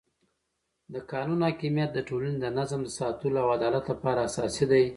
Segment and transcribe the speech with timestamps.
[0.93, 4.85] د قانون حاکمیت د ټولنې د نظم د ساتلو او عدالت لپاره اساسي دی